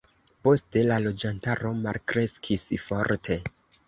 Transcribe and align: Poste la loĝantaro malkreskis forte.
Poste 0.45 0.81
la 0.91 0.95
loĝantaro 1.07 1.73
malkreskis 1.81 2.65
forte. 2.85 3.39